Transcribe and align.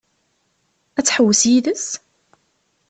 Ad 0.97 1.05
tḥewwes 1.05 1.41
yid-s? 1.51 1.87